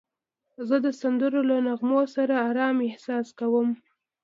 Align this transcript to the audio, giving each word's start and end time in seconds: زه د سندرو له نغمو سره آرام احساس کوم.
زه 0.67 0.75
د 0.85 0.87
سندرو 1.01 1.41
له 1.49 1.57
نغمو 1.67 2.01
سره 2.15 2.33
آرام 2.49 2.75
احساس 2.89 3.27
کوم. 3.39 3.69